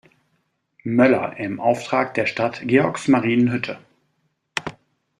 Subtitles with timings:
[0.83, 3.77] Möller im Auftrag der Stadt Georgsmarienhütte.